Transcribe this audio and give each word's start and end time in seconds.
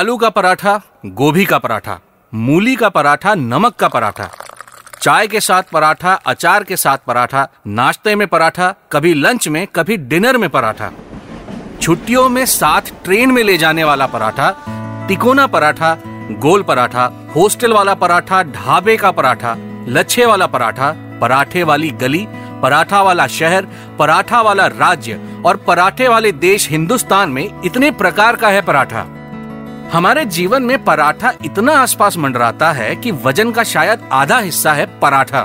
आलू 0.00 0.16
का 0.16 0.28
पराठा, 0.28 0.80
गोभी 1.06 1.44
का 1.44 1.58
पराठा, 1.58 1.98
मूली 2.34 2.76
का 2.76 2.88
पराठा, 2.88 3.34
नमक 3.34 3.74
का 3.74 3.88
पराठा। 3.88 4.28
चाय 5.02 5.26
के 5.26 5.40
साथ 5.40 5.62
पराठा, 5.62 6.14
अचार 6.14 6.64
के 6.64 6.76
साथ 6.76 6.98
पराठा, 6.98 7.48
नाश्ते 7.66 8.14
में 8.14 8.28
पराठा, 8.28 8.74
कभी 8.92 9.14
लंच 9.14 9.48
में, 9.48 9.66
कभी 9.66 9.96
डिनर 9.96 10.36
में 10.36 10.50
पराठा। 10.50 10.90
छुट्टियों 11.82 12.28
में 12.28 12.46
साथ 12.46 12.80
ट्रेन 13.04 13.30
में 13.30 13.42
ले 13.42 13.58
जाने 13.58 13.84
वाला 13.84 14.06
पराठा, 14.06 14.50
तिकोना 15.08 15.46
पराठा, 15.46 15.96
गोल 16.30 16.62
पराठा, 16.62 17.12
हॉस्टल 17.36 17.72
वाला 17.72 17.94
पराठा, 17.94 18.42
ढाबे 18.42 18.96
का 18.96 19.10
पराठा, 19.10 19.56
लच्छे 19.88 20.26
वाला 20.26 20.46
पराठा, 20.46 20.92
पराठे 21.20 21.62
वाली 21.62 21.90
गली, 21.90 22.26
पराठा 22.62 23.02
वाला 23.02 23.26
शहर, 23.26 23.68
पराठा 23.98 24.40
वाला 24.40 24.66
राज्य 24.66 25.42
और 25.46 25.56
पराठे 25.56 26.08
वाले 26.08 26.32
देश 26.32 26.70
हिंदुस्तान 26.70 27.30
में 27.30 27.62
इतने 27.64 27.90
प्रकार 27.90 28.36
का 28.36 28.48
है 28.48 28.62
पराठा। 28.62 29.06
हमारे 29.92 30.24
जीवन 30.24 30.62
में 30.62 30.82
पराठा 30.84 31.32
इतना 31.44 31.72
आसपास 31.72 32.16
मंडराता 32.16 32.70
है 32.72 32.94
कि 32.96 33.10
वज़न 33.22 33.50
का 33.52 33.62
शायद 33.62 34.00
आधा 34.12 34.38
हिस्सा 34.38 34.72
है 34.72 34.84
पराठा। 35.00 35.40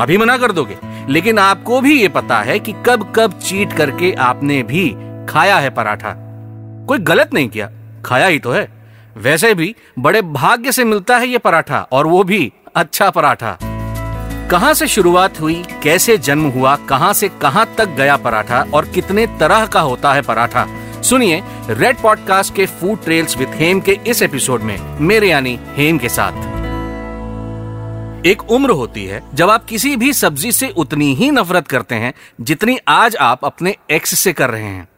अभी 0.00 0.16
मना 0.18 0.36
कर 0.38 0.52
दोगे, 0.52 0.76
लेकिन 1.08 1.38
आपको 1.38 1.80
भी 1.80 1.94
ये 1.94 2.08
पता 2.08 2.38
है 2.40 2.58
कि 2.58 2.72
कब 2.86 3.12
कब 3.16 3.32
चीट 3.38 3.72
करके 3.72 4.12
आपने 4.20 4.62
भी 4.62 4.88
खाया 5.28 5.56
है 5.56 5.70
पराठा। 5.70 6.14
कोई 6.88 6.98
गलत 7.00 7.34
नहीं 7.34 7.48
किया, 7.48 7.70
खाया 8.04 8.26
ही 8.26 8.38
तो 8.38 8.52
है। 8.52 8.68
वैसे 9.16 9.52
भी 9.54 9.74
बड़े 9.98 10.22
भाग्य 10.22 10.72
से 10.72 10.84
मिलता 10.84 11.18
है 11.18 11.28
ये 11.28 11.38
पराठा, 11.38 11.80
और 11.82 12.06
वो 12.06 12.22
भी 12.24 12.52
अच्छा 12.76 13.10
पराठा। 13.10 13.56
कहाँ 14.50 14.72
से 14.74 14.86
शुरुआत 14.86 15.40
हुई, 15.40 15.62
कैसे 15.82 16.16
जन्म 16.18 16.48
हुआ, 16.50 16.76
कहाँ 16.88 17.12
से 17.12 17.28
कहाँ 17.42 17.66
तक 17.78 17.96
गया 17.96 18.16
पराठा, 18.16 18.64
और 18.74 18.84
कितने 18.84 19.26
तरह 19.40 19.66
का 19.66 19.80
होता 19.80 20.12
है 20.12 20.22
पराठा 20.22 20.66
सुनिए 21.04 21.42
रेड 21.70 21.96
पॉडकास्ट 21.96 22.54
के 22.54 22.66
फ़ूड 22.66 23.02
ट्रेल्स 23.04 23.36
विद 23.36 23.48
हेम 23.48 23.80
के 23.80 23.98
इस 24.06 24.22
एपिसोड 24.22 24.60
में, 24.60 25.00
मेरे 25.00 25.28
यानी 25.30 25.58
हेम 25.76 25.98
के 25.98 26.08
साथ। 26.08 26.32
एक 28.26 28.42
उम्र 28.50 28.70
होती 28.70 29.04
है, 29.04 29.22
जब 29.34 29.50
आप 29.50 29.64
किसी 29.64 29.96
भी 29.96 30.12
सब्ज़ी 30.12 30.52
से 30.52 30.68
उतनी 30.68 31.14
ही 31.14 31.30
नफरत 31.30 31.68
करते 31.68 31.94
हैं, 31.94 32.14
जितनी 32.40 32.78
आज 32.88 33.16
आप 33.16 33.44
अपने 33.44 33.76
एक्स 33.90 34.18
से 34.18 34.32
कर 34.32 34.50
रहे 34.50 34.62
हैं। 34.62 34.88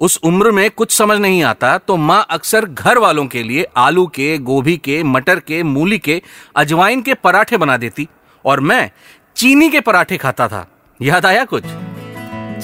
उस 0.00 0.20
उम्र 0.24 0.50
में 0.50 0.70
कुछ 0.70 0.92
समझ 0.92 1.18
नहीं 1.18 1.42
आता 1.42 1.78
तो 1.78 1.96
माँ 1.96 2.26
अक्सर 2.30 2.64
घर 2.64 2.98
वालों 2.98 3.26
के 3.26 3.42
लिए 3.42 3.66
आलू 3.76 4.06
के, 4.06 4.38
गोभी 4.38 4.76
के, 4.76 5.02
मटर 5.02 5.40
के, 5.40 5.62
मूली 5.62 5.98
के, 5.98 6.22
अजवाइन 6.56 7.02
के 7.02 7.14
पराठे 7.14 7.56
बना 7.56 7.76
देती, 7.76 8.08
और 8.44 8.60
मैं 8.60 8.90
चीनी 9.36 9.70
के 9.70 9.80
पराठे 9.80 10.16
खाता 10.16 10.48
था। 10.48 10.66
याद 11.02 11.26
आया 11.26 11.44
कुछ? 11.44 11.64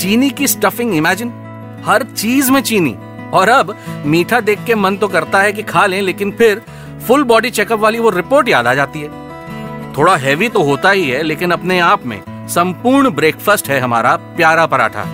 चीनी 0.00 0.30
की 0.30 0.48
स्टफिंग 0.48 0.94
इमेजिन 0.94 1.32
हर 1.86 2.02
चीज़ 2.04 2.50
में 2.52 2.60
चीनी। 2.60 2.96
और 3.32 3.48
अब 3.48 3.74
मीठा 4.06 4.40
देख 4.40 4.64
के 4.64 4.74
मन 4.74 4.96
तो 4.96 5.08
करता 5.08 5.40
है 5.40 5.52
कि 5.52 5.62
खा 5.62 5.86
लें, 5.86 6.00
लेकिन 6.02 6.30
फिर 6.30 6.62
फुल 7.06 7.24
बॉडी 7.24 7.50
चेकअप 7.50 7.78
वाली 7.78 7.98
वो 7.98 8.10
रिपोर्ट 8.10 8.48
याद 8.48 8.66
आ 8.66 8.74
जाती 8.74 9.00
है। 9.00 9.08
थोड़ा 9.96 10.16
हैवी 10.16 10.48
तो 10.48 10.62
होता 10.62 10.90
ही 10.90 11.08
है, 11.10 11.22
लेकिन 11.22 11.50
अपने 11.50 11.78
आप 11.80 12.06
में 12.06 12.20
संपूर्ण 12.48 13.10
ब्रेकफास्ट 13.10 13.68
है 13.68 13.80
हमारा 13.80 14.16
प्यारा 14.16 14.66
पराठा। 14.66 15.04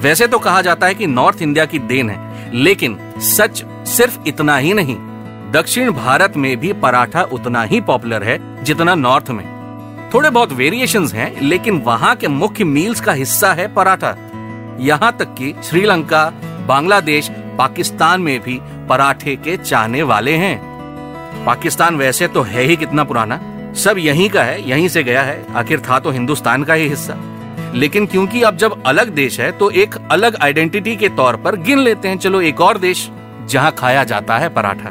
वैसे 0.00 0.26
तो 0.26 0.38
कहा 0.38 0.62
जाता 0.62 0.86
है 0.86 0.94
कि 0.94 1.06
नॉर्थ 1.06 1.42
इंडिया 1.42 1.64
की 1.64 1.78
देन 1.78 2.10
है, 2.10 2.50
लेकिन 2.54 2.98
सच 3.18 3.64
सिर्फ़ 3.88 4.18
इतना 4.26 4.56
ही 4.56 4.72
नहीं, 4.74 4.96
दक्षिण 5.52 5.90
भारत 5.92 6.36
में 6.36 6.56
भी 6.56 6.72
पराठा 6.72 7.22
उतना 7.22 7.62
ही 7.62 7.80
पॉपुलर 7.80 8.22
है 8.22 8.64
जितना 8.64 8.94
नॉर्थ 8.94 9.30
में। 9.30 9.44
थोड़े 10.14 10.30
बहुत 10.30 10.52
वेरिएशंस 10.52 11.14
हैं, 11.14 11.40
लेकिन 11.40 11.78
वहाँ 11.78 12.14
के 12.16 12.28
मुख्य 12.28 12.64
मील्स 12.64 13.00
का 13.00 13.12
हिस्सा 13.12 13.52
है 13.52 13.74
पराठा। 13.74 14.16
यहाँ 14.80 15.16
तक 15.18 15.24
कि 15.24 15.54
श्रीलंका, 15.64 16.32
बांग्लादेश, 16.68 17.30
पाकिस्तान 17.58 18.20
में 18.20 18.40
भी 18.40 18.60
पराठे 18.88 19.36
के 19.36 19.56
चाहने 19.56 20.02
वाले 20.02 20.32
हैं। 20.32 20.72
पाकिस्तान 21.46 21.96
वैसे 21.96 22.28
तो 22.28 22.42
है 22.42 22.62
ही 22.62 22.76
कितना 22.76 23.04
पुराना। 23.04 23.40
सब 23.74 23.94
यहीं 23.98 24.30
का 24.30 24.42
है, 24.42 24.70
यहीं 24.70 24.88
से 24.88 25.02
गया 25.02 25.22
है। 25.22 25.46
आखिर 25.54 25.80
था 25.80 25.98
तो 25.98 26.10
हिंदुस्तान 26.10 26.62
का 26.62 26.74
ही 26.74 26.88
हिस्सा। 26.88 27.16
लेकिन 27.74 28.06
क्योंकि 28.06 28.42
अब 28.42 28.56
जब 28.56 28.82
अलग 28.86 29.08
देश 29.08 29.40
है 29.40 29.52
तो 29.52 29.70
एक 29.70 29.94
अलग 30.10 30.36
आइडेंटिटी 30.42 30.96
के 30.96 31.08
तौर 31.08 31.36
पर 31.36 31.56
गिन 31.56 31.78
लेते 31.78 32.08
हैं। 32.08 32.18
चलो 32.18 32.40
एक 32.40 32.60
और 32.60 32.78
देश, 32.78 33.10
जहाँ 33.46 33.72
खाया 33.72 34.04
जाता 34.04 34.38
है 34.38 34.48
पराठा। 34.48 34.90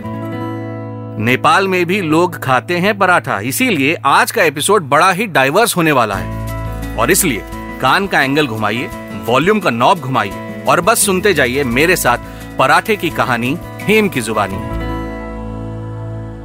नेपाल 1.18 1.68
में 1.68 1.86
भी 1.86 2.02
लोग 2.02 2.40
खाते 2.40 2.78
हैं 2.78 2.98
पराठा। 2.98 3.40
इसीलिए 3.40 3.98
आज 4.06 4.32
का 4.32 4.44
एपिसोड 4.44 4.84
बड़ा 4.84 5.12
ही 5.12 5.28
डाइवर्स 5.28 5.78
होने 5.78 5.92
वाला 5.92 6.16
है। 6.16 6.42
और 6.98 7.12
इसलिए 7.12 7.42
कान 7.82 8.08
का 8.08 8.22
एंगल 8.22 8.48
घुमाइए। 8.48 8.90
वॉल्यूम 9.22 9.60
का 9.60 9.70
नॉब 9.70 10.00
घुमाइए 10.00 10.64
और 10.68 10.82
बस 10.82 11.06
सुनते 11.06 11.34
जाइए 11.34 11.64
मेरे 11.64 11.96
साथ 11.96 12.18
पराठे 12.58 12.96
की 12.96 13.10
कहानी, 13.10 13.58
हेम 13.80 14.10
की 14.10 14.22
जुबानी। 14.22 14.58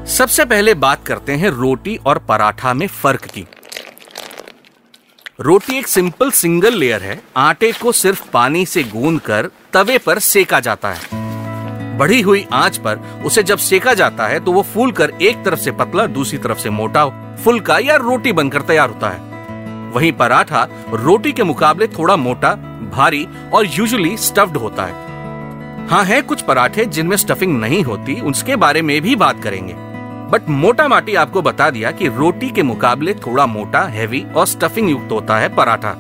सबसे 0.07 0.45
पहले 0.45 0.75
बात 0.75 1.05
करते 1.07 1.33
हैं 1.33 1.51
रोटी 1.51 1.97
और 2.07 2.19
पराठा 2.19 2.75
में 2.75 2.87
फ़र्क 2.87 3.25
की। 3.25 3.47
रोटी 5.41 5.79
एक 5.79 5.87
सिंपल 5.87 6.31
सिंगल 6.31 6.75
लेयर 6.75 7.03
है। 7.03 7.21
आटे 7.37 7.73
को 7.73 7.93
सिर्फ़ 7.93 8.31
पानी 8.31 8.67
से 8.67 8.83
गूंद 8.83 9.21
कर 9.21 9.51
तवे 9.73 9.99
पर 9.99 10.19
सेका 10.19 10.61
जाता 10.61 10.93
है। 10.93 11.99
बढ़ी 11.99 12.21
हुई 12.21 12.47
आँच 12.53 12.77
पर 12.77 13.23
उसे 13.25 13.43
जब 13.43 13.59
सेका 13.59 13.95
जाता 13.95 14.27
है 14.27 14.41
तो 14.41 14.53
वो 14.53 14.63
फूल 14.63 14.93
कर 14.93 15.13
एक 15.23 15.45
तरफ़ 15.45 15.59
से 15.59 15.71
पतला, 15.71 16.07
दूसरी 16.07 16.39
तरफ़ 16.39 16.59
से 16.59 16.71
मोटा, 16.71 17.07
फुलका 17.45 17.79
या 17.79 17.97
रोटी 17.97 18.33
बनकर 18.33 18.63
तैयार 18.63 18.91
होता 18.91 19.11
है। 19.11 19.36
वहीं 19.95 20.13
पराठा 20.13 20.67
रोटी 20.93 21.33
के 21.33 21.43
मुकाबले 21.43 21.87
थोड़ा 21.89 22.17
मोटा, 22.17 22.55
भारी 22.93 23.27
और 23.55 23.67
यूजुअली 23.69 24.17
स्टफ्ड 24.17 24.57
होता 24.57 24.85
है। 24.85 25.05
हाँ 25.89 26.05
है 26.05 26.21
कुछ 26.23 26.43
पराठे 26.43 26.85
जिनमें 26.85 27.17
स्टफिंग 27.17 27.59
नहीं 27.61 27.83
होती, 27.85 28.21
उसके 28.21 28.57
बारे 28.57 28.83
में 28.83 29.01
भी 29.03 29.17
बात 29.17 29.43
करेंगे। 29.43 29.75
बट 30.31 30.49
मोटा 30.49 30.87
माटी 30.89 31.15
आपको 31.15 31.43
बता 31.43 31.69
दिया 31.71 31.91
कि 31.91 32.09
रोटी 32.09 32.51
के 32.51 32.63
मुकाबले 32.63 33.15
थोड़ा 33.17 33.47
मोटा 33.47 33.83
हैवी 33.89 34.25
और 34.37 34.47
स्टफिंग 34.47 34.91
युक्त 34.91 35.13
होता 35.13 35.39
है 35.39 35.55
पराठा। 35.55 35.97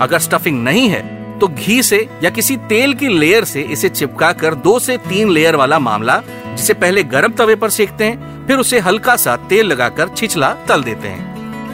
अगर 0.00 0.18
स्टफिंग 0.18 0.62
नहीं 0.64 0.88
है 0.88 1.00
तो 1.38 1.46
घी 1.48 1.82
से 1.82 1.96
या 2.22 2.30
किसी 2.30 2.56
तेल 2.68 2.94
की 2.94 3.08
लेयर 3.08 3.44
से 3.44 3.62
इसे 3.62 3.88
चिपका 3.88 4.32
कर 4.32 4.54
दो 4.54 4.78
से 4.78 4.96
तीन 4.98 5.30
लेयर 5.30 5.56
वाला 5.56 5.78
मामला, 5.78 6.20
जिसे 6.48 6.74
पहले 6.74 7.02
गर्म 7.04 7.32
तवे 7.32 7.54
पर 7.54 7.70
सेकते 7.70 8.04
हैं, 8.04 8.46
फिर 8.46 8.58
उसे 8.58 8.78
हल्का 8.78 9.16
सा 9.16 9.36
तेल 9.48 9.66
लगाकर 9.66 10.08
छिछला 10.08 10.52
तल 10.68 10.82
देते 10.82 11.08
हैं। 11.08 11.31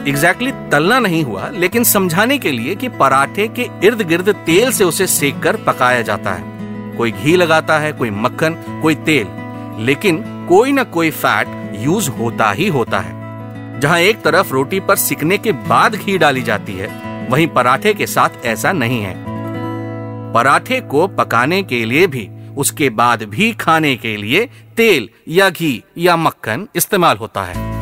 एग्जैक्टली 0.09 0.49
exactly 0.49 0.71
तलना 0.71 0.99
नहीं 0.99 1.23
हुआ, 1.23 1.49
लेकिन 1.49 1.83
समझाने 1.83 2.37
के 2.37 2.51
लिए 2.51 2.75
कि 2.75 2.89
पराठे 2.89 3.47
के 3.47 3.69
इर्द 3.83 4.01
गिर्द 4.01 4.29
तेल 4.29 4.71
से 4.71 4.83
उसे 4.83 5.07
सेक 5.07 5.39
कर 5.39 5.55
पकाया 5.55 6.01
जाता 6.01 6.31
है। 6.31 6.43
कोई 6.97 7.11
घी 7.11 7.35
लगाता 7.35 7.79
है, 7.79 7.91
कोई 7.91 8.09
मक्खन, 8.09 8.79
कोई 8.81 8.95
तेल, 8.95 9.27
लेकिन 9.85 10.45
कोई 10.49 10.71
ना 10.71 10.83
कोई 10.83 11.09
फैट 11.09 11.47
यूज़ 11.75 12.09
होता 12.09 12.51
ही 12.51 12.67
होता 12.67 12.99
है। 12.99 13.19
जहाँ 13.79 13.99
एक 13.99 14.21
तरफ़ 14.21 14.53
रोटी 14.53 14.79
पर 14.79 14.95
सिकने 14.95 15.37
के 15.37 15.51
बाद 15.51 15.95
घी 15.95 16.17
डाली 16.17 16.41
जाती 16.41 16.73
है, 16.73 16.87
वहीं 17.29 17.47
पराठे 17.47 17.93
के 17.93 18.07
साथ 18.07 18.45
ऐसा 18.45 18.71
नहीं 18.71 19.01
है। 19.01 19.25
पराठे 20.33 20.81
को 20.81 21.07
पकाने 21.07 21.63
के 21.63 21.85
लिए 21.85 22.07
भी, 22.07 22.29
उसके 22.57 22.89
बाद 22.89 23.23
भी 23.23 23.51
खाने 23.51 23.95
के 23.95 24.17
लिए 24.17 24.49
तेल 24.77 25.09
या 25.27 25.49
घी 25.49 25.83
या 25.97 26.15
मक्खन 26.15 26.67
इस्तेमाल 26.75 27.17
होता 27.17 27.43
है। 27.43 27.78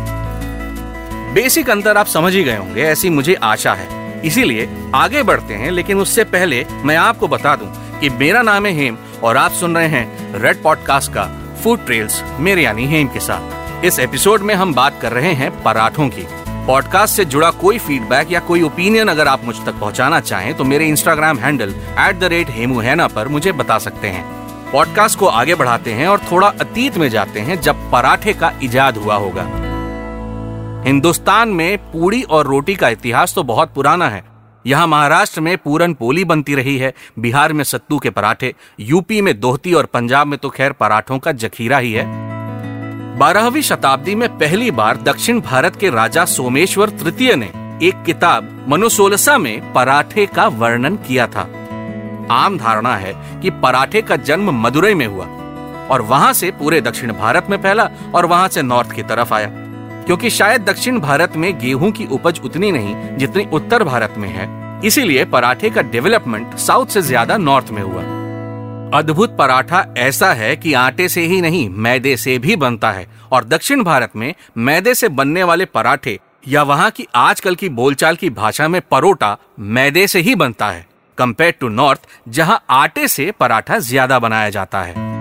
बेसिक 1.33 1.69
अंतर 1.69 1.97
आप 1.97 2.05
समझ 2.05 2.33
ही 2.35 2.43
गए 2.43 2.55
होंगे, 2.57 2.81
ऐसी 2.81 3.09
मुझे 3.09 3.33
आशा 3.33 3.73
है। 3.73 4.21
इसीलिए 4.21 4.69
आगे 4.95 5.23
बढ़ते 5.23 5.53
हैं, 5.53 5.71
लेकिन 5.71 5.99
उससे 5.99 6.23
पहले 6.23 6.65
मैं 6.85 6.95
आपको 6.95 7.27
बता 7.27 7.55
दूँ 7.55 7.99
कि 7.99 8.09
मेरा 8.09 8.41
नाम 8.41 8.65
है 8.65 8.71
हेम 8.73 8.97
और 9.23 9.37
आप 9.37 9.51
सुन 9.51 9.75
रहे 9.75 9.87
हैं 9.87 10.41
रेड 10.41 10.61
पॉडकास्ट 10.63 11.13
का 11.13 11.25
फ़ूड 11.63 11.85
ट्रेल्स 11.85 12.21
मेरे 12.39 12.63
यानी 12.63 12.85
हेम 12.85 13.07
के 13.07 13.19
साथ। 13.19 13.85
इस 13.85 13.99
एपिसोड 13.99 14.41
में 14.41 14.53
हम 14.55 14.73
बात 14.73 14.99
कर 15.01 15.11
रहे 15.11 15.33
हैं 15.33 15.51
पराठों 15.63 16.09
की। 16.09 16.25
पॉडकास्ट 16.67 17.15
से 17.15 17.25
जुड़ा 17.25 17.51
कोई 17.51 17.77
फीडबैक 17.77 18.31
या 18.31 18.39
कोई 18.39 18.61
ओपिनियन 18.61 19.07
अगर 19.07 19.27
आप 19.27 19.45
मुझ 19.45 19.55
तक 19.55 19.79
पहुंचाना 19.79 20.19
चाहें 20.19 20.53
तो 20.53 20.63
मेरे 20.63 20.87
Instagram 20.87 21.39
handle 21.39 21.75
at 21.99 22.19
the 22.19 22.23
rate 22.23 22.49
Hemu 22.49 22.79
Haina 22.79 23.07
पर 23.07 23.27
मुझे 23.27 23.51
बता 23.51 23.77
सकते 23.77 24.07
हैं। 24.07 24.25
पॉडकास्ट 24.71 25.19
को 25.19 25.27
आगे 25.27 25.55
बढ़ाते 25.55 25.93
हैं 25.93 26.07
और 26.07 26.21
थोड़ा 26.31 26.47
अतीत 26.61 26.97
में 26.97 27.09
जाते 27.09 27.39
हैं 27.39 27.61
जब 27.61 27.89
पराठे 27.91 28.33
का 28.33 28.53
इजाद 28.63 28.97
हुआ 28.97 29.15
होगा। 29.15 29.66
हिंदुस्तान 30.85 31.49
में 31.49 31.77
पूड़ी 31.91 32.21
और 32.21 32.47
रोटी 32.47 32.75
का 32.75 32.89
इतिहास 32.89 33.33
तो 33.35 33.43
बहुत 33.43 33.73
पुराना 33.73 34.09
है। 34.09 34.23
यहाँ 34.65 34.87
महाराष्ट्र 34.87 35.41
में 35.41 35.57
पूरन 35.57 35.93
पोली 35.93 36.23
बनती 36.25 36.55
रही 36.55 36.77
है, 36.77 36.93
बिहार 37.19 37.53
में 37.53 37.63
सत्तू 37.63 37.99
के 37.99 38.09
पराठे, 38.09 38.53
यूपी 38.79 39.21
में 39.21 39.39
दोहती 39.39 39.73
और 39.73 39.85
पंजाब 39.85 40.27
में 40.27 40.39
तो 40.39 40.49
खैर 40.49 40.71
पराठों 40.71 41.19
का 41.19 41.31
जखीरा 41.31 41.77
ही 41.77 41.91
है। 41.93 42.05
बारहवीं 43.17 43.61
शताब्दी 43.61 44.15
में 44.15 44.27
पहली 44.37 44.71
बार 44.71 44.97
दक्षिण 44.97 45.41
भारत 45.41 45.75
के 45.75 45.89
राजा 45.89 46.25
सोमेश्वर 46.25 46.89
तृतीय 46.89 47.35
ने 47.35 47.51
एक 47.83 48.03
किताब 48.05 48.65
मनुसोलसा 48.69 49.37
में 49.37 49.73
पराठे 49.73 50.25
का 50.25 50.47
वर्णन 50.47 50.95
किया 50.97 51.27
था। 51.27 51.49
आम 52.31 52.57
धारणा 52.57 52.95
है 52.95 53.13
कि 53.41 53.49
पराठे 53.49 54.01
का 54.01 54.15
जन्म 54.15 54.51
मदुरई 54.61 54.93
में 54.93 55.05
हुआ 55.05 55.25
और 55.87 56.01
वहाँ 56.01 56.33
से 56.33 56.51
पूरे 56.51 56.81
दक्षिण 56.81 57.13
भारत 57.13 57.47
में 57.49 57.61
फैला 57.61 57.89
और 58.15 58.25
वहाँ 58.25 58.47
से 58.47 58.61
नॉर्थ 58.61 58.91
की 58.91 59.03
तरफ़ 59.03 59.33
आया। 59.33 59.66
क्योंकि 60.07 60.29
शायद 60.29 60.61
दक्षिण 60.61 60.99
भारत 60.99 61.35
में 61.37 61.57
गेहूँ 61.59 61.91
की 61.91 62.05
उपज 62.07 62.39
उतनी 62.45 62.71
नहीं 62.71 63.17
जितनी 63.17 63.45
उत्तर 63.53 63.83
भारत 63.83 64.13
में 64.17 64.29
है। 64.29 64.45
इसीलिए 64.85 65.25
पराठे 65.25 65.69
का 65.69 65.81
डेवलपमेंट 65.83 66.55
साउथ 66.57 66.85
से 66.85 67.01
ज़्यादा 67.01 67.37
नॉर्थ 67.37 67.69
में 67.71 67.81
हुआ। 67.81 68.01
अद्भुत 68.93 69.35
पराठा 69.37 69.85
ऐसा 69.97 70.31
है 70.33 70.55
कि 70.55 70.73
आटे 70.73 71.07
से 71.09 71.21
ही 71.21 71.41
नहीं, 71.41 71.67
मैदे 71.69 72.15
से 72.17 72.37
भी 72.39 72.55
बनता 72.55 72.91
है। 72.91 73.07
और 73.31 73.45
दक्षिण 73.45 73.83
भारत 73.83 74.11
में 74.15 74.33
मैदे 74.57 74.93
से 74.93 75.09
बनने 75.09 75.43
वाले 75.43 75.65
पराठे 75.65 76.17
या 76.47 76.63
वहाँ 76.63 76.89
की 76.91 77.07
आजकल 77.15 77.55
की 77.55 77.69
बोलचाल 77.71 78.15
की 78.15 78.29
भाषा 78.29 78.67
में 78.67 78.81
परोटा 78.81 79.37
मैदे 79.59 80.07
से 80.07 80.19
ही 80.19 80.35
बनता 80.35 80.69
है। 80.69 80.85
कंपेयर 81.17 81.53
टू 81.59 81.69
नॉर्थ 81.69 82.07
जहाँ 82.29 82.63
आटे 82.69 83.07
से 83.07 83.31
पराठा 83.31 83.79
ज़्यादा 83.81 84.19
बनाया 84.19 84.49
जाता 84.49 84.81
है। 84.81 85.16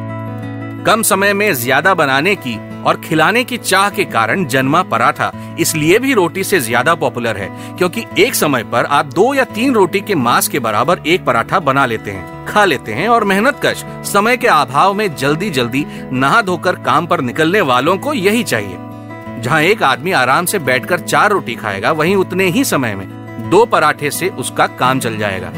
कम 0.87 1.03
समय 1.03 1.33
में 1.33 1.53
ज़्यादा 1.55 1.93
बनाने 1.95 2.35
की 2.37 2.55
और 2.83 3.01
खिलाने 3.01 3.43
की 3.45 3.57
चाह 3.59 3.89
के 3.91 4.05
कारण 4.05 4.45
जन्मा 4.47 4.83
पराठा 4.83 5.31
इसलिए 5.59 5.99
भी 5.99 6.13
रोटी 6.15 6.45
से 6.45 6.59
ज़्यादा 6.61 6.95
पॉपुलर 6.95 7.37
है, 7.37 7.49
क्योंकि 7.79 8.05
एक 8.19 8.35
समय 8.35 8.65
पर 8.65 8.85
आप 8.87 9.07
दो 9.07 9.33
या 9.35 9.45
तीन 9.47 9.75
रोटी 9.75 10.01
के 10.01 10.15
मांस 10.17 10.49
के 10.49 10.59
बराबर 10.59 11.01
एक 11.07 11.25
पराठा 11.25 11.59
बना 11.61 11.87
लेते 11.87 12.11
हैं, 12.11 12.45
खा 12.47 12.65
लेते 12.65 12.93
हैं 12.93 13.09
और 13.09 13.25
मेहनत 13.25 13.61
कश, 13.65 13.85
समय 14.07 14.37
के 14.37 14.49
अभाव 14.49 14.95
में 14.95 15.15
जल्दी 15.17 15.51
जल्दी 15.51 15.85
नहा 16.13 16.43
धोकर 16.43 16.77
काम 16.83 17.07
पर 17.07 17.21
निकलने 17.21 17.61
वालों 17.63 17.97
को 17.99 18.15
यही 18.15 18.43
चाहिए। 18.45 19.41
जहाँ 19.43 19.61
एक 19.63 19.83
आदमी 19.85 20.13
आराम 20.15 20.47
से 20.47 20.59
बैठकर 20.61 21.01
चार 21.01 21.31
रोटी 21.31 21.55
खाएगा, 21.55 21.93
वहीं 21.93 22.15
उतने 22.17 22.47
ही 22.47 22.65
समय 22.65 22.95
में 22.95 23.09
दो 23.51 23.65
पराठे 23.67 24.11
से 24.11 24.29
उसका 24.31 24.67
काम 24.69 25.01
चल 25.01 25.17
जाएगा। 25.19 25.51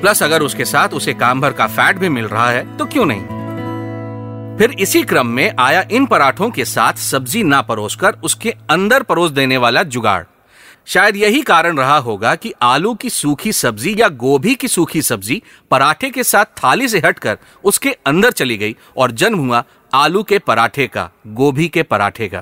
प्लस 0.00 0.22
अगर 0.22 0.42
उसके 0.42 0.64
साथ 0.66 0.88
उसे 0.90 1.14
काम 1.14 1.40
भर 1.40 1.52
का 1.52 1.66
फैट 1.68 1.98
भी 1.98 2.08
मिल 2.10 2.26
रहा 2.26 2.50
है 2.50 2.76
तो 2.76 2.86
क्यों 2.86 3.06
नहीं? 3.06 3.42
फिर 4.58 4.70
इसी 4.70 5.02
क्रम 5.02 5.26
में 5.26 5.54
आया 5.58 5.82
इन 5.90 6.04
पराठों 6.06 6.50
के 6.50 6.64
साथ 6.64 6.92
सब्ज़ी 6.92 7.42
ना 7.42 7.60
परोसकर 7.62 8.16
उसके 8.24 8.50
अंदर 8.70 9.02
परोस 9.02 9.30
देने 9.30 9.56
वाला 9.56 9.82
जुगाड़। 9.82 10.22
शायद 10.86 11.16
यही 11.16 11.40
कारण 11.42 11.78
रहा 11.78 11.96
होगा 11.98 12.34
कि 12.34 12.52
आलू 12.62 12.94
की 12.94 13.10
सूखी 13.10 13.52
सब्ज़ी 13.52 13.94
या 13.98 14.08
गोभी 14.08 14.54
की 14.54 14.68
सूखी 14.68 15.02
सब्ज़ी 15.02 15.42
पराठे 15.70 16.10
के 16.10 16.24
साथ 16.24 16.44
थाली 16.58 16.88
से 16.88 16.98
हटकर 16.98 17.38
उसके 17.64 17.90
अंदर 18.06 18.30
चली 18.30 18.56
गई 18.56 18.76
और 18.96 19.10
जन्म 19.10 19.38
हुआ 19.38 19.64
आलू 19.94 20.22
के 20.22 20.38
पराठे 20.38 20.86
का, 20.86 21.10
गोभी 21.26 21.68
के 21.68 21.82
पराठे 21.82 22.30
का। 22.34 22.38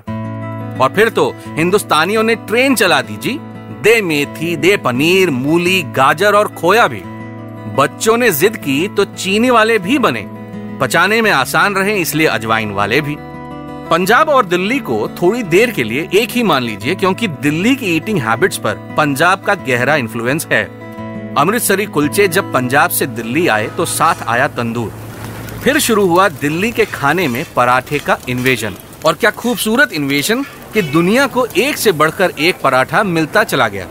और 0.81 0.93
फिर 0.95 1.09
तो 1.09 1.29
हिंदुस्तानियों 1.47 2.23
ने 2.23 2.35
ट्रेन 2.35 2.75
चला 2.75 3.01
दी 3.03 3.17
जी। 3.17 3.39
दे 3.83 4.01
मेथी, 4.03 4.55
दे 4.57 4.77
पनीर, 4.77 5.31
मूली, 5.31 5.83
गाजर 5.83 6.35
और 6.35 6.49
खोया 6.49 6.87
भी। 6.87 7.03
बच्चों 7.75 8.17
ने 8.17 8.31
जिद 8.31 8.57
की 8.57 8.89
तो 8.89 9.05
चीनी 9.05 9.51
वाले 9.51 9.79
भी 9.79 9.99
बने। 9.99 10.42
पचाने 10.81 11.21
में 11.23 11.31
आसान 11.31 11.75
रहे, 11.75 11.95
इसलिए 11.97 12.27
अजवाइन 12.27 12.71
वाले 12.71 13.01
भी। 13.01 13.17
पंजाब 13.91 14.29
और 14.29 14.47
दिल्ली 14.47 14.79
को 14.79 15.09
थोड़ी 15.23 15.43
देर 15.45 15.71
के 15.71 15.85
लिए 15.85 16.09
एक 16.15 16.31
ही 16.31 16.43
मान 16.43 16.63
लीजिए, 16.63 16.95
क्योंकि 16.95 17.29
दिल्ली 17.29 17.75
की 17.77 17.97
ईटिंग 17.97 18.19
हैबिट्स 18.19 18.57
पर 18.57 18.75
पंजाब 18.97 19.43
का 19.43 19.55
गहरा 19.67 19.97
इन्फ्लुएंस 19.97 20.47
है। 20.53 20.65
अमृतसरी 21.35 21.87
कुलचे 21.87 22.29
जब 22.29 22.53
पंजाब 22.53 22.91
से 22.91 23.07
दिल्ली 23.09 23.47
आए 23.49 23.67
तो 23.67 23.85
साथ 23.87 24.23
आया 24.29 24.49
तंदूर। 24.49 24.93
फिर 25.65 25.79
शुरू 25.79 26.07
हुआ 26.07 26.29
दिल्ली 26.31 26.71
के 26.73 26.85
खाने 26.85 27.27
में 27.29 27.45
पराठे 27.57 27.99
का 27.99 28.19
इन्वेजन 28.29 28.75
और 29.07 29.15
क्या 29.15 29.31
खूबसूरत 29.31 29.93
इन्वेजन 29.93 30.43
कि 30.75 30.83
दुनिया 30.83 31.27
को 31.27 31.47
एक 31.47 31.77
से 31.77 31.93
बढ़कर 31.93 32.33
एक 32.39 32.61
पराठा 32.61 33.03
मिलता 33.05 33.45
चला 33.45 33.69
गया। 33.69 33.87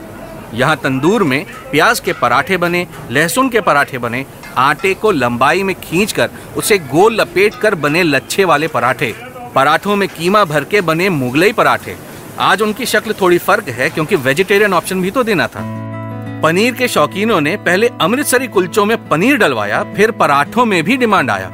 यहाँ 0.53 0.75
तंदूर 0.75 1.23
में 1.23 1.45
प्याज 1.71 1.99
के 1.99 2.13
पराठे 2.13 2.57
बने, 2.57 2.87
लहसुन 3.11 3.49
के 3.49 3.61
पराठे 3.61 3.97
बने 3.97 4.25
आटे 4.57 4.93
को 4.93 5.11
लंबाई 5.11 5.63
में 5.63 5.75
खींचकर 5.75 6.29
उसे 6.57 6.77
गोल 6.77 7.15
लपेट 7.15 7.55
कर 7.55 7.75
बने 7.75 8.03
लच्छे 8.03 8.45
वाले 8.45 8.67
पराठे। 8.67 9.13
पराठों 9.55 9.95
में 9.95 10.07
कीमा 10.09 10.43
भर 10.45 10.63
के 10.63 10.81
बने 10.81 11.09
मुगलई 11.09 11.51
पराठे। 11.51 11.95
आज 12.39 12.61
उनकी 12.61 12.85
शक्ल 12.85 13.13
थोड़ी 13.21 13.37
फ़र्क 13.37 13.69
है 13.69 13.89
क्योंकि 13.89 14.15
वेजिटेरियन 14.15 14.73
ऑप्शन 14.73 15.01
भी 15.01 15.11
तो 15.11 15.23
देना 15.23 15.47
था। 15.47 15.61
पनीर 16.43 16.73
के 16.73 16.87
शौकीनों 16.87 17.41
ने 17.41 17.55
पहले 17.57 17.87
अमृतसरी 18.01 18.47
कुलचों 18.47 18.85
में 18.85 19.07
पनीर 19.07 19.37
डलवाया, 19.37 19.83
फिर 19.95 20.11
पराठों 20.11 20.65
में 20.65 20.83
भी 20.83 20.97
डिमांड 20.97 21.31
आया। 21.31 21.49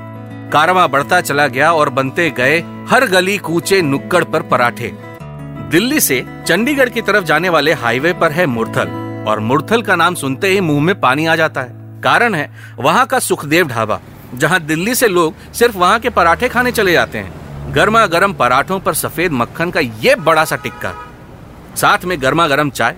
कारवा 0.54 0.86
बढ़ता 0.88 1.22
चला 1.22 1.48
गया 1.48 1.72
और 1.74 1.90
बनते 1.90 2.30
गए 2.30 2.60
हर 2.90 3.06
गली 3.06 3.38
कूचे 3.38 3.82
नुक्कड़ 3.82 4.24
पर 4.24 4.42
पराठे। 4.42 4.92
दिल्ली 5.72 6.00
से 6.00 6.24
चंडीगढ़ 6.48 6.90
की 6.90 7.02
तरफ़ 7.02 7.26
जाने 7.26 7.50
वाले 7.50 7.74
हाईवे 7.74 8.14
पर 8.14 8.32
है 8.32 8.46
मुरथल, 8.46 8.90
और 9.28 9.40
मुरथल 9.40 9.82
का 9.82 9.96
नाम 9.96 10.16
सुनते 10.16 10.48
ही 10.48 10.62
मुँह 10.62 10.82
में 10.82 11.00
पानी 11.00 11.26
आ 11.26 11.36
जाता 11.36 11.62
है। 11.62 11.77
कारण 12.04 12.36
है, 12.36 12.50
वहाँ 12.78 13.06
का 13.06 13.20
सुखदेव 13.20 13.68
ढाबा, 13.68 14.00
जहाँ 14.34 14.60
दिल्ली 14.60 14.96
से 14.96 15.08
लोग 15.08 15.54
सिर्फ़ 15.54 15.78
वहाँ 15.78 16.00
के 16.00 16.10
पराठे 16.10 16.50
खाने 16.50 16.72
चले 16.72 16.92
जाते 16.92 17.18
हैं। 17.18 17.74
गर्मा 17.74 18.06
गर्म 18.08 18.34
पराठों 18.34 18.80
पर 18.80 18.94
सफ़ेद 18.94 19.32
मक्खन 19.32 19.72
का 19.72 19.80
ये 19.80 20.16
बड़ा 20.18 20.46
सा 20.46 20.56
टिक्का। 20.56 20.94
साथ 21.76 22.06
में 22.06 22.22
गर्मा 22.22 22.48
गर्म 22.48 22.70
चाय। 22.70 22.96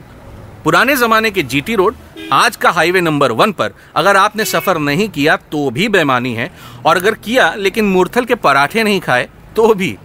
पुराने 0.64 0.96
जमाने 0.96 1.32
के 1.32 1.44
जीटी 1.44 1.76
रोड, 1.76 1.96
आज 2.34 2.56
का 2.56 2.70
हाईवे 2.70 3.02
नंबर 3.02 3.32
वन 3.32 3.52
पर, 3.52 3.74
अगर 3.96 4.18
आपने 4.18 4.46
सफ़र 4.46 4.78
नहीं 4.78 5.10
किया 5.10 5.36
तो 5.52 5.70
भी 5.70 5.88
बेमानी 5.88 6.34
है, 6.34 6.52
और 6.86 6.98
अगर 6.98 7.14
किया 7.16 7.54
लेकिन 7.56 7.86
मूर्थल 7.86 8.26
के 8.26 8.36
पराठे 8.36 8.84
नहीं 8.84 9.00
खाए 9.00 9.30
तो 9.56 9.74
भी। 9.74 9.98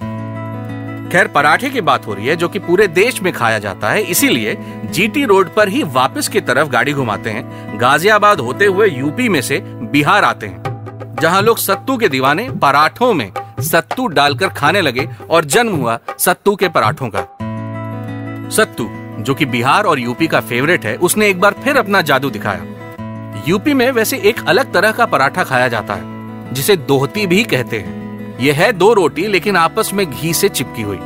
खैर, 1.15 1.27
पराठे 1.27 1.69
की 1.71 1.81
बात 1.81 2.07
हो 2.07 2.15
रही 2.15 2.27
है 2.27 2.35
जो 2.37 2.49
कि 2.49 2.59
पूरे 2.59 2.87
देश 2.89 3.21
में 3.23 3.33
खाया 3.33 3.59
जाता 3.59 3.91
है, 3.91 4.03
इसीलिए 4.03 4.57
जीटी 4.87 5.25
रोड 5.25 5.55
पर 5.55 5.69
ही 5.69 5.83
वापस 5.93 6.29
की 6.29 6.41
तरफ़ 6.41 6.69
गाड़ी 6.69 6.93
घुमाते 6.93 7.31
हैं। 7.31 7.79
गाजियाबाद 7.81 8.41
होते 8.41 8.67
हुए 8.67 8.89
यूपी 8.89 9.29
में 9.29 9.41
से 9.41 9.59
बिहार 9.93 10.25
आते 10.25 10.47
हैं, 10.47 11.17
जहाँ 11.21 11.43
लोग 11.43 11.59
सत्तू 11.59 11.97
के 11.97 12.09
दीवाने 12.09 12.49
पराठों 12.63 13.13
में 13.15 13.31
सत्तू 13.63 14.07
डालकर 14.09 14.49
खाने 14.49 14.81
लगे 14.81 15.09
और 15.31 15.45
जन्म 15.47 15.77
हुआ 15.77 15.99
सत्तू 16.19 16.57
के 16.57 16.69
पराठों 16.69 17.11
का। 17.15 17.27
सत्तू, 18.57 18.89
जो 19.19 19.35
कि 19.35 19.47
बिहार 19.47 19.85
और 19.85 20.01
यूपी 20.01 20.27
का 20.27 20.41
फेवरेट 20.43 20.85
है, 20.87 20.97
उसने 20.97 21.29
एक 21.29 21.41
बार 21.41 21.55
फिर 21.65 21.77
अपना 21.77 22.01
जादू 22.03 22.31
दिखाया। 22.31 23.43
यूपी 23.49 23.75
में 23.75 23.91
वैसे 23.93 24.19
एक 24.19 24.47
अलग 24.49 24.73
तरह 24.73 24.93
का 24.93 25.07
पराठा 25.07 25.45
खाया 25.45 25.69
जाता 25.69 25.95
है, 25.95 26.55
जिसे 26.55 26.77
दोहती 26.77 27.27
भी 27.27 27.45
कहते 27.45 27.79
हैं। 27.79 28.04
यह 28.41 28.55
है 28.55 28.73
दो 28.73 28.93
रोटी, 28.93 29.27
लेकिन 29.27 29.57
आपस 29.57 29.91
में 29.95 30.11
घी 30.11 30.35
से 30.35 30.49
चिपकी 30.49 30.83
हुई। 30.83 30.99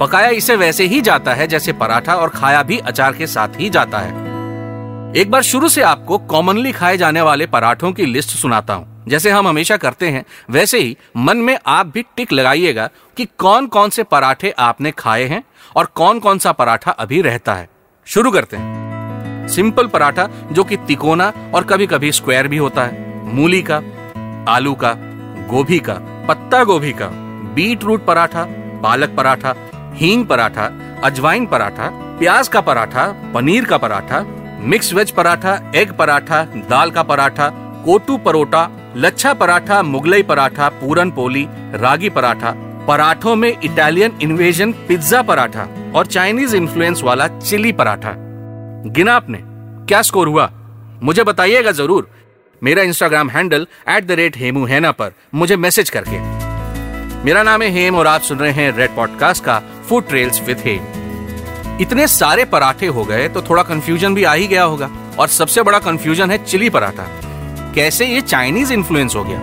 पकाया 0.00 0.28
इसे 0.28 0.56
वैसे 0.56 0.84
ही 0.84 1.00
जाता 1.00 1.34
है, 1.34 1.46
जैसे 1.46 1.72
पराठा, 1.72 2.14
और 2.14 2.28
खाया 2.28 2.62
भी 2.62 2.78
अचार 2.78 3.12
के 3.12 3.26
साथ 3.26 3.48
ही 3.56 3.70
जाता 3.70 3.98
है। 3.98 4.24
एक 5.16 5.30
बार 5.30 5.42
शुरू 5.42 5.68
से 5.68 5.82
आपको 5.82 6.18
कॉमनली 6.18 6.72
खाए 6.72 6.96
जाने 6.96 7.20
वाले 7.20 7.46
पराठों 7.46 7.92
की 7.92 8.06
लिस्ट 8.06 8.30
सुनाता 8.30 8.74
हूँ। 8.74 9.04
जैसे 9.08 9.30
हम 9.30 9.48
हमेशा 9.48 9.76
करते 9.76 10.08
हैं, 10.08 10.24
वैसे 10.50 10.78
ही 10.78 10.96
मन 11.16 11.36
में 11.36 11.58
आप 11.66 11.86
भी 11.86 12.02
टिक 12.16 12.32
लगाइएगा 12.32 12.90
कि 13.16 13.28
कौन 13.38 13.66
कौन 13.66 13.90
से 13.90 14.02
पराठे 14.02 14.50
आपने 14.50 14.90
खाए 14.90 15.24
हैं 15.24 15.44
और 15.76 15.84
कौन 15.84 16.18
कौन 16.18 16.38
सा 16.38 16.52
पराठा 16.52 16.90
अभी 16.90 17.22
रहता 17.22 17.54
है। 17.54 17.68
शुरू 18.06 18.30
करते 18.30 18.56
हैं। 18.56 19.48
सिंपल 19.48 19.86
पराठा, 19.86 20.28
जो 20.52 20.64
कि 20.64 20.76
तिकोना 20.76 21.32
और 21.54 21.64
कभी 21.64 21.86
कभी 21.86 22.12
स्क्वायर 22.12 22.48
भी 22.48 22.56
होता 22.56 22.84
है। 22.84 23.24
मूली 23.34 23.64
का, 23.70 23.82
आलू 24.48 24.74
का, 24.74 24.92
गोभी 25.50 25.78
का 25.78 26.13
पत्ता 26.28 26.62
गोभी 26.64 26.92
का 26.92 27.08
बीट 27.54 27.82
रूट 27.84 28.04
पराठा, 28.04 28.44
पालक 28.82 29.14
पराठा, 29.16 29.54
हींग 29.94 30.24
पराठा, 30.26 30.68
अजवाइन 31.04 31.46
पराठा, 31.46 31.88
प्याज 32.18 32.48
का 32.48 32.60
पराठा, 32.60 33.06
पनीर 33.34 33.64
का 33.64 33.78
paratha, 33.78 34.20
mix 34.60 34.92
veg 34.94 35.10
paratha, 35.10 35.58
egg 35.74 35.92
paratha, 35.92 36.42
दाल 36.70 36.90
का 36.90 37.02
पराठा, 37.02 37.48
कोटू 37.84 38.16
परोटा, 38.16 38.68
लच्छा 38.96 39.32
पराठा, 39.34 39.82
मुगलई 39.82 40.22
पराठा, 40.22 40.68
पूरन 40.80 41.10
पोली, 41.10 41.46
रागी 41.74 42.10
पराठा, 42.10 42.54
पराठों 42.88 43.34
में 43.36 43.56
इटालियन 43.64 44.18
इन्वेजन 44.22 44.72
पिज्जा 44.88 45.22
पराठा 45.22 45.68
और 45.96 46.06
चाइनीज़ 46.06 46.56
इन्फ्लुएंस 46.56 47.02
वाला 47.02 47.28
चिली 47.28 47.72
पराठा। 47.72 48.14
गिना 48.88 49.14
आपने, 49.14 49.38
क्या 49.88 50.02
स्कोर 50.02 50.28
हुआ? 50.28 50.50
मुझे 51.02 51.22
बताइएगा 51.22 51.72
ज़रूर 51.72 52.10
मेरा 52.64 52.82
Instagram 52.82 53.30
handle 53.30 53.66
at 53.88 54.04
the 54.04 54.12
rate 54.12 54.36
Hemu 54.36 54.64
Haina 54.64 54.90
पर। 54.92 55.10
मुझे 55.34 55.56
मैसेज 55.56 55.90
करके। 55.90 56.18
मेरा 57.24 57.42
नाम 57.42 57.62
है 57.62 57.68
हेम 57.70 57.96
और 57.96 58.06
आप 58.06 58.20
सुन 58.20 58.38
रहे 58.38 58.52
हैं 58.52 58.70
रेड 58.76 58.94
पॉडकास्ट 58.96 59.44
का 59.44 59.58
फ़ूड 59.88 60.06
ट्रेल्स 60.08 60.40
विद 60.42 60.58
हेम 60.58 61.80
इतने 61.80 62.06
सारे 62.08 62.44
पराठे 62.44 62.86
हो 62.86 63.04
गए 63.04 63.28
तो 63.28 63.42
थोड़ा 63.42 63.62
कंफ्यूजन 63.62 64.14
भी 64.14 64.24
आ 64.24 64.32
ही 64.32 64.46
गया 64.46 64.62
होगा। 64.62 64.90
और 65.18 65.28
सबसे 65.28 65.62
बड़ा 65.62 65.78
कंफ्यूजन 65.78 66.30
है 66.30 66.38
चिली 66.44 66.70
पराठा। 66.70 67.06
कैसे 67.74 68.06
ये 68.06 68.20
चाइनीज़ 68.20 68.72
इन्फ्लुएंस 68.72 69.14
हो 69.16 69.24
गया? 69.24 69.40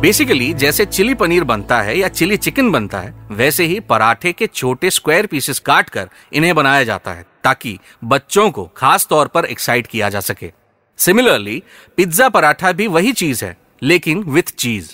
बेसिकली 0.00 0.52
जैसे 0.54 0.84
चिली 0.86 1.14
पनीर 1.14 1.44
बनता 1.44 1.80
है 1.82 1.98
या 1.98 2.08
चिली 2.08 2.36
चिकन 2.36 2.70
बनता 2.70 2.98
है, 2.98 3.14
वैसे 3.30 3.64
ही 3.64 3.80
पराठे 3.80 4.32
के 4.32 4.46
छोटे 4.46 4.90
स्क्वायर 4.90 5.26
पीसेस 5.26 5.58
काट 5.58 5.90
कर 5.90 6.08
इन्हें 6.32 6.54
बनाया 6.54 6.84
जाता 6.84 7.10
है, 7.10 7.24
ताकि 7.44 7.78
बच्चों 8.04 8.50
को 8.50 8.70
खास 8.76 9.06
तौर 9.06 9.26
पर 9.26 9.44
एक्साइट 9.44 9.86
किया 9.86 10.08
जा 10.08 10.20
सके। 10.20 10.52
सिमिलरली 10.98 11.62
पिज्जा 11.96 12.28
पराठा 12.28 12.72
भी 12.72 12.86
वही 12.86 13.12
चीज़ 13.12 13.44
है, 13.44 13.56
लेकिन 13.82 14.22
विथ 14.24 14.54
चीज़ 14.58 14.90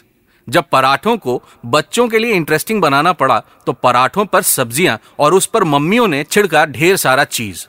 जब 0.49 0.64
पराठों 0.73 1.16
को 1.16 1.42
बच्चों 1.66 2.09
के 2.09 2.19
लिए 2.19 2.33
इंटरेस्टिंग 2.33 2.80
बनाना 2.83 3.12
पड़ा 3.12 3.38
तो 3.66 3.73
पराठों 3.73 4.25
पर 4.25 4.42
सब्ज़ियाँ 4.42 4.99
और 5.19 5.35
उस 5.35 5.47
पर 5.47 5.64
मम्मियों 5.64 6.07
ने 6.09 6.23
छिड़का 6.25 6.64
ढेर 6.66 6.97
सारा 6.97 7.25
चीज़ 7.26 7.66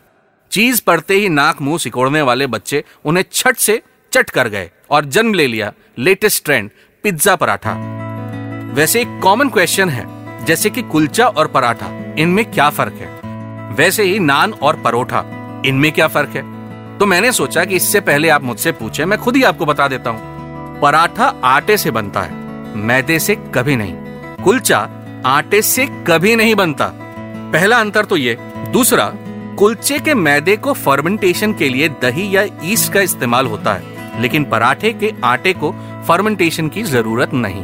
चीज़ 0.51 0.81
पड़ते 0.87 1.13
ही 1.13 1.29
नाक 1.29 1.61
मुँह 1.61 1.77
सिकोड़ने 1.77 2.21
वाले 2.21 2.47
बच्चे 2.47 2.83
उन्हें 3.05 3.23
छट 3.31 3.57
से 3.57 3.81
चट 4.13 4.29
कर 4.29 4.47
गए 4.49 4.69
और 4.89 5.05
जन्म 5.07 5.33
ले 5.33 5.47
लिया 5.47 5.71
लेटेस्ट 5.99 6.43
ट्रेंड 6.45 6.69
पिज्जा 7.03 7.35
पराठा 7.35 7.73
वैसे 8.73 9.01
एक 9.01 9.19
कॉमन 9.23 9.49
क्वेश्चन 9.49 9.89
है, 9.89 10.05
जैसे 10.45 10.69
कि 10.69 10.81
कुलचा 10.81 11.27
और 11.27 11.47
पराठा, 11.47 11.87
इनमें 12.19 12.43
क्या 12.45 12.69
फ़र्क 12.69 12.93
है? 12.93 13.75
वैसे 13.75 14.03
ही 14.03 14.19
नान 14.19 14.53
और 14.53 14.81
परोठा, 14.81 15.23
इनमें 15.65 15.91
क्या 15.91 16.07
फ़र्क 16.07 16.29
है? 16.29 16.43
तो 17.01 17.05
मैंने 17.05 17.31
सोचा 17.31 17.63
कि 17.65 17.75
इससे 17.75 17.99
पहले 17.99 18.29
आप 18.29 18.43
मुझसे 18.43 18.71
पूछे, 18.71 19.05
मैं 19.05 19.17
खुद 19.19 19.35
ही 19.35 19.41
आपको 19.43 19.65
बता 19.65 19.87
देता 19.87 20.09
हूँ। 20.09 20.79
पराठा 20.81 21.25
आटे 21.43 21.77
से 21.77 21.91
बनता 21.91 22.21
है, 22.21 22.75
मैदे 22.77 23.17
से 23.19 23.35
कभी 23.55 23.75
नहीं। 23.75 23.93
कुलचा 24.43 24.77
आटे 25.25 25.61
से 25.61 25.85
कभी 26.07 26.35
नहीं 26.35 26.53
बनता। 26.55 26.87
पहला 27.53 27.79
अंतर 27.79 28.05
तो 28.05 28.17
ये, 28.17 28.37
दूसरा, 28.73 29.05
कुलचे 29.59 29.97
के 29.99 30.13
मैदे 30.13 30.55
को 30.57 30.73
फर्मेंटेशन 30.73 31.53
के 31.53 31.69
लिए 31.69 31.87
दही 32.01 32.35
या 32.35 32.45
ईस्ट 32.63 32.91
का 32.93 33.01
इस्तेमाल 33.01 33.47
होता 33.47 33.73
है, 33.73 34.21
लेकिन 34.21 34.43
पराठे 34.43 34.91
के 34.93 35.11
आटे 35.23 35.53
को 35.53 35.71
फर्मेंटेशन 36.07 36.69
की 36.69 36.83
ज़रूरत 36.83 37.33
नहीं। 37.35 37.63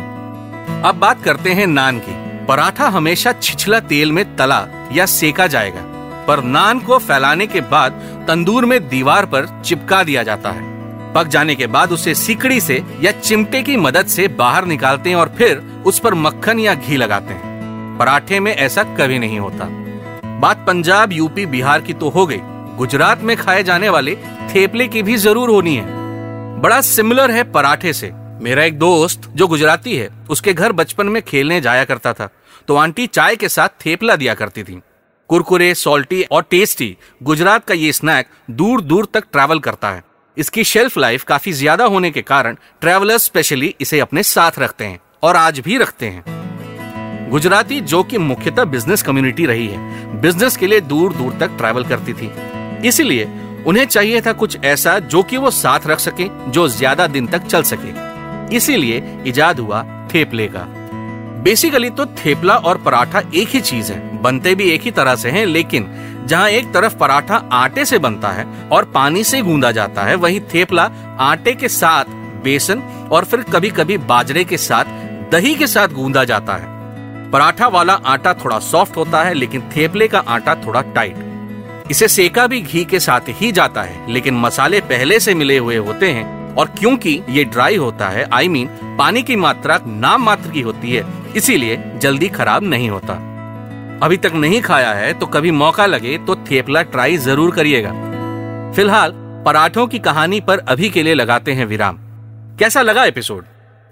अब 0.81 0.95
बात 0.95 1.23
करते 1.23 1.53
हैं 1.53 1.67
नान 1.67 1.99
की। 1.99 2.15
पराठा 2.45 2.87
हमेशा 2.87 3.31
छिछला 3.33 3.79
तेल 3.85 4.11
में 4.11 4.25
तला 4.35 4.65
या 4.93 5.05
सेका 5.05 5.47
जाएगा। 5.47 5.85
पर 6.27 6.43
नान 6.43 6.79
को 6.79 6.97
फैलाने 6.97 7.47
के 7.47 7.61
बाद 7.61 7.91
तंदूर 8.27 8.65
में 8.65 8.87
दीवार 8.89 9.25
पर 9.25 9.47
चिपका 9.65 10.03
दिया 10.03 10.23
जाता 10.23 10.51
है। 10.51 10.65
पक 11.13 11.27
जाने 11.27 11.55
के 11.55 11.67
बाद 11.67 11.91
उसे 11.91 12.13
सिकड़ी 12.15 12.59
से 12.61 12.83
या 13.01 13.11
चिमटे 13.11 13.61
की 13.63 13.77
मदद 13.77 14.07
से 14.07 14.27
बाहर 14.27 14.65
निकालते 14.65 15.09
हैं 15.09 15.17
और 15.17 15.33
फिर 15.37 15.57
उस 15.85 15.99
पर 15.99 16.13
मक्खन 16.13 16.59
या 16.59 16.73
घी 16.73 16.97
लगाते 16.97 17.33
हैं। 17.33 17.97
पराठे 17.99 18.39
में 18.39 18.53
ऐसा 18.55 18.83
कभी 18.95 19.19
नहीं 19.19 19.39
होता। 19.39 19.67
बात 20.39 20.63
पंजाब, 20.67 21.13
यूपी, 21.13 21.45
बिहार 21.45 21.81
की 21.81 21.93
तो 21.93 22.09
हो 22.09 22.25
गई। 22.27 22.39
गुजरात 22.77 23.21
में 23.21 23.35
खाए 23.37 23.63
जाने 23.63 23.89
वाले 23.89 24.15
थेपले 24.49 24.87
की 24.87 25.03
भी 25.03 25.15
ज़रूर 25.17 25.49
होनी 25.49 25.75
है। 25.75 25.95
बड़ा 26.61 26.81
सिमिलर 26.81 27.31
है 27.31 27.43
पराठे 27.51 27.93
से। 27.93 28.11
मेरा 28.41 28.63
एक 28.63 28.77
दोस्त 28.79 29.21
जो 29.35 29.47
गुजराती 29.47 29.95
है, 29.97 30.09
उसके 30.29 30.53
घर 30.53 30.71
बचपन 30.71 31.07
में 31.07 31.21
खेलने 31.21 31.61
जाया 31.61 31.85
करता 31.85 32.13
था। 32.13 32.29
तो 32.67 32.75
आंटी 32.75 33.07
चाय 33.07 33.35
के 33.35 33.49
साथ 33.49 33.69
थेपला 33.85 34.15
दिया 34.15 34.33
करती 34.33 34.63
थी। 34.63 34.81
कुरकुरे 35.29 35.73
सॉल्टी 35.75 36.21
और 36.23 36.43
टेस्टी 36.51 36.95
गुजरात 37.23 37.65
का 37.65 37.73
ये 37.73 37.91
स्नैक 37.93 38.27
दूर 38.51 38.81
दूर 38.81 39.07
तक 39.13 39.23
ट्रैवल 39.31 39.59
करता 39.59 39.89
है। 39.91 40.03
इसकी 40.37 40.63
शेल्फ 40.63 40.97
लाइफ 40.97 41.23
काफ़ी 41.23 41.51
ज़्यादा 41.53 41.85
होने 41.85 42.11
के 42.11 42.21
कारण 42.21 42.57
ट्रेवलर्स 42.81 43.23
स्पेशली 43.25 43.73
इसे 43.81 43.99
अपने 43.99 44.23
साथ 44.23 44.59
रखते 44.59 44.85
हैं 44.85 44.99
और 45.23 45.35
आज 45.35 45.59
भी 45.59 45.77
रखते 45.77 46.05
हैं। 46.05 47.29
गुजराती, 47.31 47.79
जो 47.81 48.03
कि 48.03 48.17
मुख्यतः 48.17 48.63
बिज़नेस 48.65 49.03
कम्युनिटी 49.03 49.45
रही 49.45 49.67
है 49.67 50.21
बिज़नेस 50.21 50.57
के 50.57 50.67
लिए 50.67 50.81
दूर 50.83 51.13
दूर 51.13 51.33
तक 51.39 51.57
ट्रैवल 51.57 51.83
करती 51.83 52.13
थी। 52.13 52.31
इसीलिए 52.87 53.27
उन्हें 53.67 53.85
चाहिए 53.85 54.21
था 54.21 54.33
कुछ 54.33 54.57
ऐसा 54.65 54.97
जो 55.01 55.23
कि 55.23 55.37
वो 55.37 55.51
साथ 55.51 55.87
रख 55.87 55.99
सके, 55.99 56.29
जो 56.51 56.67
ज़्यादा 56.69 57.07
दिन 57.07 57.27
तक 57.27 57.45
चल 57.45 57.63
सके। 57.65 58.55
इसीलिए 58.55 59.03
इजाद 59.27 59.59
हुआ 59.59 59.83
थेपले 60.13 60.47
का। 60.47 60.67
बेसिकली 61.43 61.89
तो 61.89 62.05
थेपला 62.05 62.55
और 62.55 62.77
पराठा 62.77 63.21
एक 63.35 63.47
ही 63.47 63.59
चीज़ 63.61 63.91
है। 63.91 64.21
बनते 64.21 64.55
भी 64.55 64.69
एक 64.69 64.81
ही 64.81 64.91
तरह 64.91 65.15
से 65.15 65.29
हैं, 65.29 65.45
लेकिन 65.45 65.87
जहाँ 66.25 66.49
एक 66.49 66.73
तरफ़ 66.73 66.95
पराठा 66.95 67.35
आटे 67.51 67.85
से 67.85 67.97
बनता 67.97 68.29
है 68.29 68.45
और 68.71 68.85
पानी 68.85 69.23
से 69.23 69.41
गूंदा 69.41 69.71
जाता 69.71 70.03
है, 70.03 70.15
वही 70.15 70.39
थेपला 70.39 70.89
आटे 71.19 71.53
के 71.53 71.67
साथ 71.67 72.05
बेसन 72.43 72.79
और 73.11 73.25
फिर 73.25 73.41
कभी 73.41 73.69
कभी 73.69 73.97
बाजरे 73.97 74.43
के 74.43 74.57
साथ, 74.57 74.85
दही 75.31 75.55
के 75.55 75.67
साथ 75.67 75.87
गूंदा 75.87 76.23
जाता 76.23 76.53
है। 76.53 76.75
पराठा 77.31 77.67
वाला 77.67 77.93
आटा 77.93 78.33
थोड़ा 78.33 78.59
सॉफ्ट 78.59 78.97
होता 78.97 79.23
है, 79.23 79.33
लेकिन 79.33 79.61
थेपले 79.75 80.07
का 80.07 80.19
आटा 80.19 80.55
थोड़ा 80.55 80.81
टाइट। 80.81 81.15
इसे 81.91 82.07
सेका 82.07 82.47
भी 82.47 82.61
घी 82.61 82.83
के 82.85 82.99
साथ 82.99 83.21
ही 83.27 83.51
जाता 83.51 83.81
है, 83.81 84.11
लेकिन 84.11 84.33
मसाले 84.33 84.81
पहले 84.81 85.19
से 85.19 85.33
मिले 85.33 85.57
हुए 85.57 85.77
होते 85.77 86.11
हैं। 86.11 86.36
और 86.57 86.73
क्योंकि 86.79 87.21
ये 87.29 87.43
ड्राई 87.43 87.75
होता 87.75 88.07
है 88.09 88.27
आई 88.33 88.47
I 88.47 88.49
मीन 88.49 88.67
mean, 88.67 88.97
पानी 88.97 89.21
की 89.23 89.35
मात्रा 89.35 89.79
नाम 89.85 90.23
मात्र 90.23 90.51
की 90.51 90.61
होती 90.61 90.91
है 90.91 91.05
इसीलिए 91.35 91.77
जल्दी 91.97 92.27
खराब 92.29 92.63
नहीं 92.63 92.89
होता। 92.89 93.13
अभी 94.03 94.17
तक 94.17 94.33
नहीं 94.35 94.61
खाया 94.61 94.93
है 94.93 95.13
तो 95.13 95.25
कभी 95.25 95.51
मौका 95.53 95.85
लगे 95.85 96.17
तो 96.17 96.35
थेपला 96.45 96.81
ट्राई 96.83 97.17
ज़रूर 97.17 97.51
करिएगा। 97.51 97.91
फ़िलहाल 98.75 99.13
पराठों 99.45 99.85
की 99.87 99.99
कहानी 99.99 100.39
पर 100.41 100.59
अभी 100.59 100.89
के 100.89 101.03
लिए 101.03 101.13
लगाते 101.13 101.53
हैं 101.53 101.65
विराम। 101.65 101.97
कैसा 102.59 102.81
लगा 102.81 103.03
एपिसोड 103.05 103.45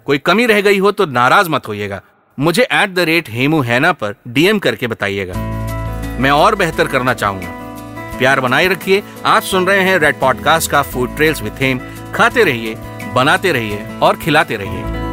कोई 0.08 0.18
कमी 0.18 0.46
रह 0.46 0.62
गई 0.62 0.78
हो 0.78 0.92
तो 0.92 1.06
नाराज़ 1.06 1.50
मत 1.50 1.68
होइएगा। 1.68 2.02
मुझे 2.38 2.64
eight 2.64 2.90
the 2.90 3.00
rate 3.00 3.30
Hemu 3.30 3.62
Haina 3.62 3.92
पर 3.94 4.16
डीएम 4.28 4.60
करके 4.60 4.88
बताइएगा। 4.88 5.34
मैं 6.20 6.32
और 6.32 6.56
बेहतर 6.56 6.88
करना 6.88 7.14
चाहूँगा। 7.14 7.48
प्यार 8.18 8.40
बनाए 8.40 8.68
रखिए। 8.68 9.04
आप 9.26 9.44
सुन 9.44 9.66
रहे 9.68 9.82
हैं 9.82 9.98
रेड 10.00 10.20
पॉडकास्ट 10.20 10.72
का 10.72 10.82
फ़ूड 10.84 11.16
ट्रेल्स 11.16 11.42
विथ 11.42 11.62
हेम 11.62 11.80
खाते 12.16 12.44
रहिए 12.44 12.76
बनाते 13.14 13.52
रहिए 13.52 13.86
और 14.04 14.18
खिलाते 14.18 14.56
रहिए। 14.58 15.05